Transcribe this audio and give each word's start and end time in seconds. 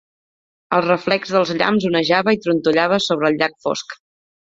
El 0.77 0.81
reflex 0.85 1.35
dels 1.35 1.53
llamps 1.61 1.87
onejava 1.91 2.37
i 2.39 2.43
trontollava 2.49 3.01
sobre 3.11 3.33
el 3.33 3.43
llac 3.45 3.59
fosc. 3.69 3.99